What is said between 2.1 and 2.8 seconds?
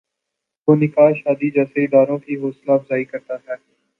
کی حوصلہ